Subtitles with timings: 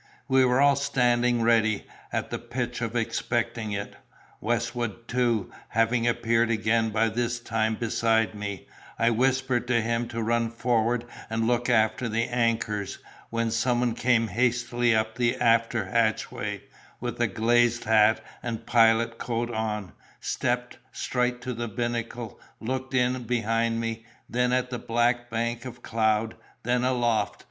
[0.27, 3.95] "We were all standing ready, at the pitch of expecting it.
[4.39, 8.65] Westwood, too, having appeared again by this time beside me,
[8.97, 12.97] I whispered to him to run forward and look after the anchors,
[13.29, 16.63] when someone came hastily up the after hatchway,
[16.99, 23.21] with a glazed hat and pilot coat on, stepped straight to the binnacle, looked in
[23.25, 27.39] behind me, then at the black bank of cloud, then aloft.